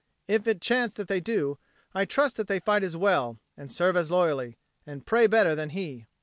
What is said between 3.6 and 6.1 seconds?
serve as loyally, and pray better than he.